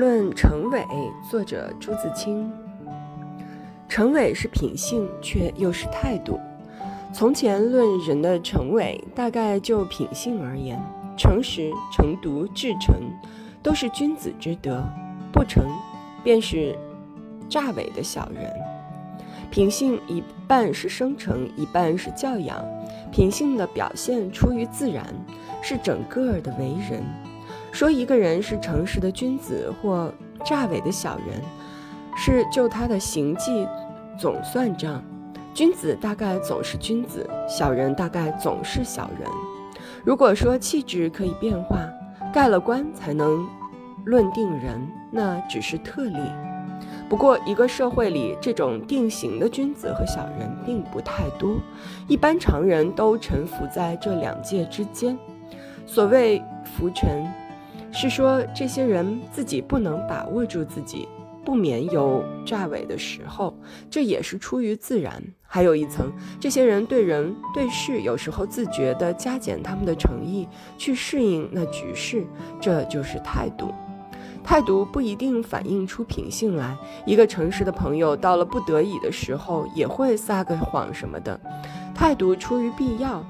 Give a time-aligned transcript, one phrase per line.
[0.00, 0.82] 论成伪，
[1.30, 2.50] 作者朱自清。
[3.86, 6.40] 成伪是品性，却又是态度。
[7.12, 10.80] 从前论人的成伪，大概就品性而言，
[11.18, 12.94] 诚实、诚笃、至诚，
[13.62, 14.82] 都是君子之德；
[15.30, 15.66] 不诚，
[16.24, 16.74] 便是
[17.46, 18.50] 诈伪的小人。
[19.50, 22.64] 品性一半是生成，一半是教养。
[23.12, 25.04] 品性的表现出于自然，
[25.60, 27.04] 是整个的为人。
[27.72, 30.12] 说一个人是诚实的君子或
[30.44, 31.40] 诈伪的小人，
[32.16, 33.66] 是就他的行迹
[34.18, 35.02] 总算账。
[35.52, 39.28] 君子大概总是君子，小人大概总是小人。
[40.04, 41.78] 如果说气质可以变化，
[42.32, 43.46] 盖了棺才能
[44.04, 44.80] 论定人，
[45.10, 46.18] 那只是特例。
[47.08, 51.56] 不过，一个社会里这种定型的君子和小人并不太多，
[52.06, 55.18] 一般常人都沉浮在这两界之间。
[55.86, 57.26] 所谓浮沉，
[57.92, 61.08] 是说这些人自己不能把握住自己。
[61.42, 63.56] 不免有诈伪的时候，
[63.90, 65.20] 这也是出于自然。
[65.42, 72.24] 还有一层，这些人对人对事有时候自觉地加减他们的诚意，去适应那局势，
[72.60, 73.72] 这就是态度。
[74.44, 76.76] 态度不一定反映出品性来。
[77.06, 81.40] 一个诚实的朋友，到了不得已的时候，也会撒个谎什么的。
[81.94, 83.24] 态度出于必要，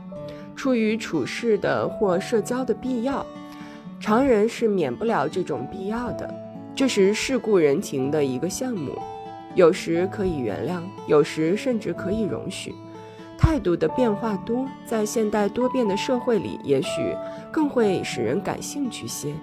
[0.57, 3.25] 出于处事的或社交的必要，
[4.01, 6.35] 常人是免不了这种必要的。
[6.75, 8.99] 这是世故人情的一个项目，
[9.55, 12.75] 有时可以原谅，有时甚至可以容许。
[13.37, 17.15] 态度的变化多，在现代多变的社会里，也许
[17.53, 19.35] 更会使人感兴趣些。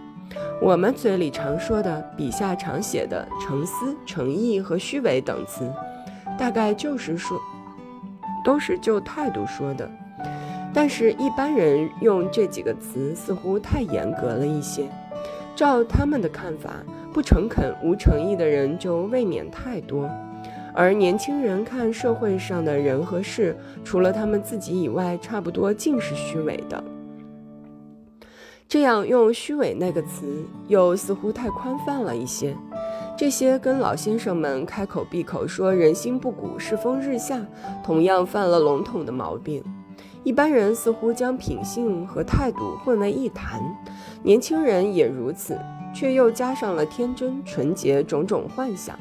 [0.60, 5.72] 我们嘴里常说的，笔下常写的诚思、诚意和虚伪等词，
[6.38, 7.40] 大概就是说，
[8.44, 9.88] 都是就态度说的。
[10.78, 14.88] 但是，一般人用这几个词似乎太严格了一些。
[15.56, 16.70] 照他们的看法。
[17.12, 20.08] 不诚恳、无诚意的人就未免太多，
[20.72, 26.84] 而年轻人看社会上的人和事，除了他们自己以外，差不多尽是虚伪的。
[28.68, 32.56] 这样用“虚伪”那个词，又似乎太宽泛了一些。
[33.18, 37.44] 这些跟老先生们开口闭口说“人心不古，世风日下”，
[37.84, 39.64] 同样犯了笼统的毛病。
[40.28, 43.62] 一般人似乎将品性和态度混为一谈，
[44.22, 45.58] 年轻人也如此。
[45.94, 49.00] 却又加上了天真、纯洁种种幻想。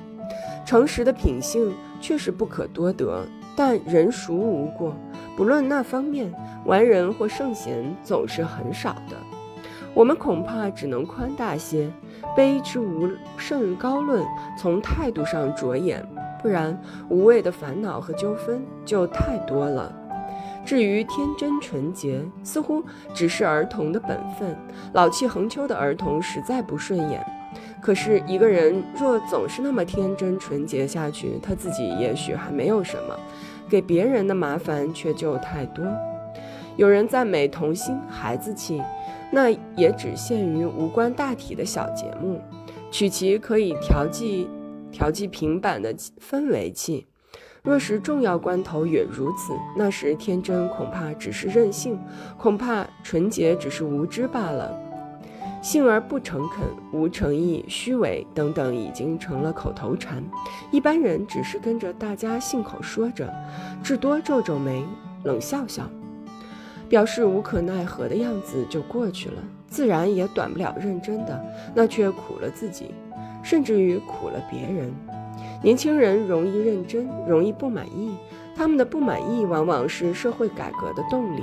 [0.65, 3.27] 诚实的品性确实不可多得，
[3.57, 4.95] 但人孰无过？
[5.37, 6.33] 不论那方面，
[6.65, 9.17] 完人或圣贤总是很少的。
[9.95, 11.91] 我们恐怕只能宽大些，
[12.39, 14.25] 卑之无甚高论，
[14.57, 16.07] 从态度上着眼，
[16.41, 19.93] 不然无谓的烦恼和纠纷就太多了。
[20.67, 22.83] 至于天真纯洁，似乎
[23.15, 24.55] 只是儿童的本分。
[24.93, 27.25] 老气横秋的儿童实在不顺眼。
[27.81, 33.17] 可是一个人若总是那么天真纯洁下去，他自己也许还没有什么，
[33.69, 35.87] 给别人的麻烦却就太多。
[36.77, 38.83] 有人赞美童心孩子气，
[39.31, 42.41] 那也只限于无关大体的小节目，
[42.91, 44.49] 取其可以调剂
[44.91, 47.07] 调剂平板的氛围气。
[47.67, 51.99] 若是重要关头也如此，那时天真恐怕只是任性，
[52.39, 54.73] 恐怕纯洁只是无知罢了。
[55.61, 60.23] 幸而不诚恳、无诚意、虚伪等等，已经成了口头禅。
[60.71, 63.35] 一般人只是跟着大家信口说着，
[63.83, 64.85] 至多皱皱眉、
[65.25, 65.83] 冷笑笑，
[66.89, 71.45] 表示无可奈何的样子就过去了，自然也短不了认真的，
[71.75, 72.95] 那却苦了自己，
[73.43, 74.95] 甚至于苦了别人。
[75.63, 78.17] 年轻人容易认真，容易不满意。
[78.57, 81.43] 他们的不满意往往是社会改革的动力。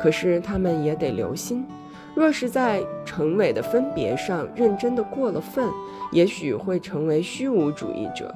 [0.00, 1.66] 可是他们也得留心，
[2.14, 5.68] 若是在成伪的分别上认真的过了分，
[6.12, 8.34] 也许会成为虚无主义者。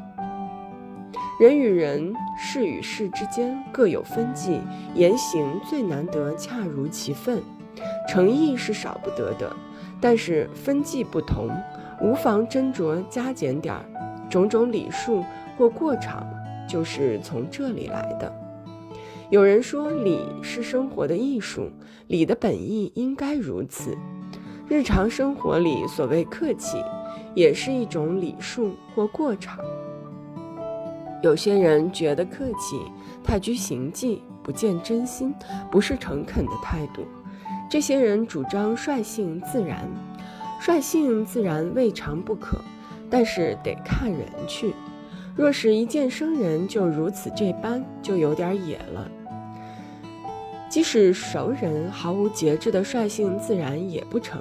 [1.41, 4.60] 人与人、事与事之间各有分际，
[4.94, 7.41] 言行最难得恰如其分。
[8.09, 9.54] 诚意是少不得的，
[10.00, 11.51] 但是分际不同，
[12.01, 13.84] 无妨斟酌加减点儿。
[14.33, 15.23] 种种礼数
[15.59, 16.27] 或过场，
[16.67, 18.33] 就是从这里来的。
[19.29, 21.71] 有人说，礼是生活的艺术，
[22.07, 23.95] 礼的本意应该如此。
[24.67, 26.83] 日常生活里所谓客气，
[27.34, 29.59] 也是一种礼数或过场。
[31.23, 32.81] 有些人觉得客气
[33.23, 35.34] 太拘形迹，不见真心，
[35.71, 37.03] 不是诚恳的态度。
[37.69, 39.87] 这些人主张率性自然，
[40.59, 42.59] 率性自然未尝不可。
[43.12, 44.74] 但是得看人去，
[45.36, 49.06] 若是一见生人就如此这般，就有点野了。
[50.70, 54.41] 即使熟人毫无节制的率性自然也不成。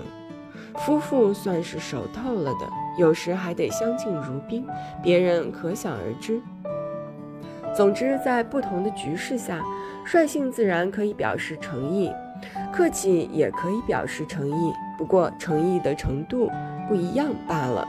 [0.77, 4.65] 夫妇算是熟透了的，有时还得相敬如宾，
[5.03, 6.41] 别人可想而知。
[7.75, 9.61] 总之，在不同的局势下，
[10.05, 12.09] 率性自然可以表示诚意，
[12.71, 16.49] 客气也可以表示诚意，不过诚意的程度
[16.87, 17.85] 不一样罢了。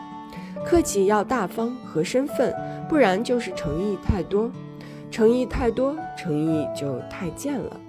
[0.64, 2.54] 客气要大方和身份，
[2.88, 4.50] 不然就是诚意太多；
[5.10, 7.80] 诚意太多，诚意就太贱了。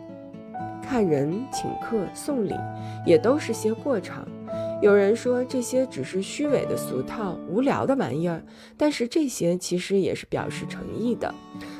[0.81, 2.53] 看人、请客、送礼，
[3.05, 4.27] 也都是些过场。
[4.81, 8.43] 有人说这些只是虚伪的俗套、无聊的玩意儿，
[8.77, 11.33] 但是这些其实也是表示诚意的。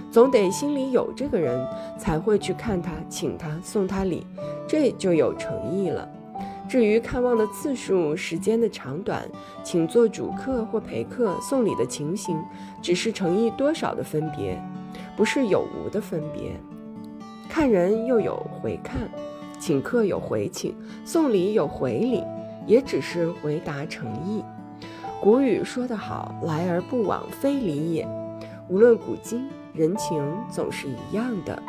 [0.10, 1.68] 总得心里有这个人，
[2.00, 4.26] 才会去看他、请他、送他礼，
[4.66, 6.08] 这就有诚意了。
[6.68, 9.28] 至于看望的次数、时间的长短，
[9.64, 12.42] 请做主客或陪客、送礼的情形，
[12.82, 14.60] 只是诚意多少的分别，
[15.16, 16.52] 不是有无的分别。
[17.50, 19.08] 看人又有回看，
[19.60, 20.76] 请客有回请，
[21.06, 22.24] 送礼有回礼，
[22.66, 24.44] 也只是回答诚意。
[25.22, 28.08] 古语说得好：“来而不往非礼也。”
[28.70, 31.62] 无论古今，人情总是一样的。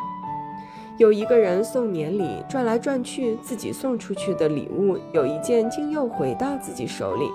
[0.96, 7.28] 有一个人送年礼，转来转去，自己送出去的礼物有一件竟又回到自己手里，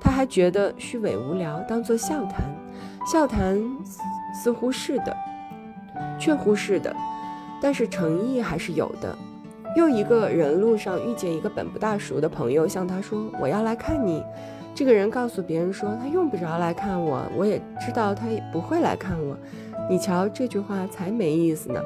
[0.00, 2.52] 他还觉得虚伪无聊，当作笑谈。
[3.06, 3.62] 笑谈
[4.34, 5.16] 似乎是的，
[6.18, 6.94] 却乎是的。
[7.62, 9.16] 但是诚意还是有的。
[9.76, 14.20] 又一个人路上遇见一个本不大熟的朋友，向他说：“我要来看你。”
[14.74, 19.36] 这个人告诉别人说：“他用不着来看我，我也知道他也不会来看我。”
[19.88, 21.80] 你瞧，这句话才没意思呢。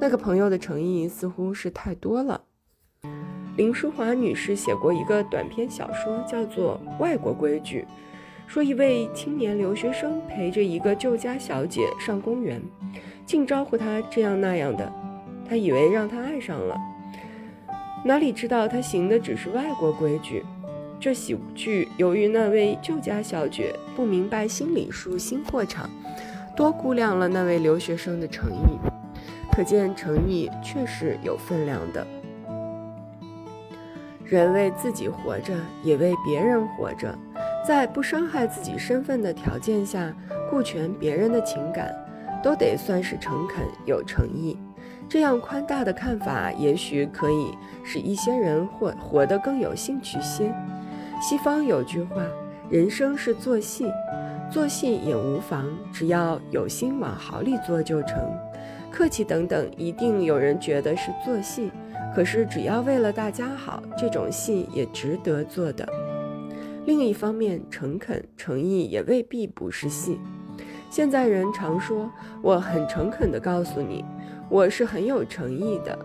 [0.00, 2.40] 那个朋友的诚意似乎是太多了。
[3.56, 7.82] 林淑华女士写过一个短篇小说，叫做《外国规矩》，
[8.46, 12.62] 说一位青年留学生陪着一个旧家小姐上公园。
[13.26, 14.90] 竟招呼她这样那样的，
[15.46, 16.74] 他以为让她爱上了，
[18.02, 20.42] 哪里知道他行的只是外国规矩。
[20.98, 25.88] 这喜剧由于那位旧家小姐不明白新礼数、新货场，
[26.56, 28.89] 多估量了那位留学生的诚意。
[29.60, 32.06] 可见诚意确实有分量的。
[34.24, 35.52] 人为自己活着，
[35.82, 37.14] 也为别人活着，
[37.62, 40.16] 在不伤害自己身份的条件下，
[40.48, 41.94] 顾全别人的情感。
[42.42, 44.56] 都得算是诚恳有诚意，
[45.06, 47.54] 这样宽大的看法，也许可以
[47.84, 50.50] 使一些人活活得更有兴趣些。
[51.20, 52.22] 西方有句话
[52.72, 53.92] ：“人生是做戏，
[54.50, 58.18] 做戏也无妨，只要有心往好里做就成。
[58.90, 61.70] 客气等等，一定有人觉得是做戏，
[62.14, 65.88] 可是只要为了大家好，这种戏也值得做的。
[66.86, 70.18] 另一方面，诚恳诚意也未必不是戏。”
[70.90, 72.10] 现在人常说，
[72.42, 74.04] 我很诚恳地告诉你，
[74.48, 75.96] 我是很有诚意的。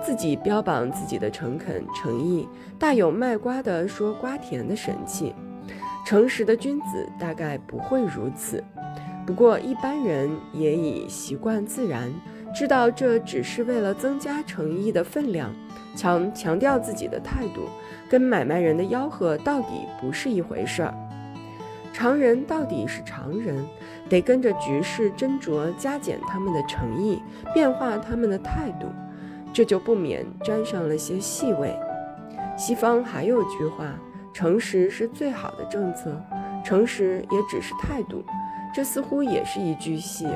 [0.00, 2.48] 自己标榜自己的诚恳诚意，
[2.78, 5.34] 大有卖瓜的说瓜甜的神气。
[6.04, 8.62] 诚实的君子大概不会如此。
[9.26, 12.12] 不过一般人也已习惯自然，
[12.54, 15.50] 知道这只是为了增加诚意的分量，
[15.96, 17.68] 强强调自己的态度，
[18.10, 20.94] 跟买卖人的吆喝到底不是一回事儿。
[21.92, 23.64] 常人到底是常人，
[24.08, 27.22] 得跟着局势斟酌加减他们的诚意，
[27.54, 28.86] 变化他们的态度，
[29.52, 31.72] 这就不免沾上了些细味。
[32.56, 33.94] 西方还有句话
[34.34, 36.20] ：“诚实是最好的政策，
[36.64, 38.24] 诚实也只是态度。”
[38.74, 40.26] 这似乎也是一句戏。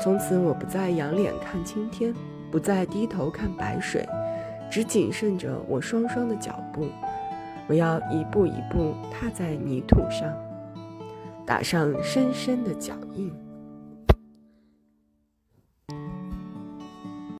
[0.00, 2.14] 从此，我不再仰脸看青天，
[2.50, 4.08] 不再低头看白水，
[4.70, 6.86] 只谨慎着我双双的脚步。
[7.66, 10.32] 我要一步一步踏在泥土上，
[11.44, 13.32] 打上深深的脚印。